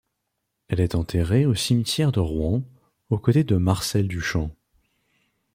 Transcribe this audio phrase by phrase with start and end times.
[0.67, 2.63] Elle est enterrée au cimetière de Rouen,
[3.11, 4.49] aux côtés de Marcel Duchamp.